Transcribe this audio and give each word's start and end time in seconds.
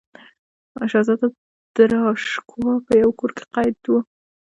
شهزاده 0.91 1.27
داراشکوه 1.75 2.73
په 2.85 2.91
یوه 3.01 3.13
کور 3.19 3.31
کې 3.37 3.45
قید 3.53 3.79
و. 3.87 3.93